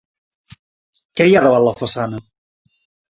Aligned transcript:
Què 1.21 1.27
hi 1.29 1.35
ha 1.39 1.43
davant 1.47 1.65
la 1.65 1.73
façana? 1.83 2.23